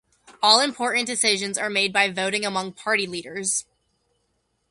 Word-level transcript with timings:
All 0.41 0.61
important 0.61 1.05
decisions 1.05 1.59
are 1.59 1.69
made 1.69 1.93
by 1.93 2.09
voting 2.09 2.43
among 2.43 2.73
party 2.73 3.05
leaders. 3.05 3.65